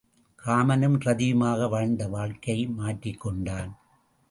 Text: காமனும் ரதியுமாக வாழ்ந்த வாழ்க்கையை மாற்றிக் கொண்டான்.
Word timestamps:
காமனும் 0.45 0.97
ரதியுமாக 0.99 1.67
வாழ்ந்த 1.69 2.07
வாழ்க்கையை 2.07 2.65
மாற்றிக் 2.67 3.19
கொண்டான். 3.19 3.71